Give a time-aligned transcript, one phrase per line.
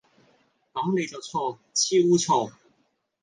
[0.73, 2.53] 咁你就錯，超錯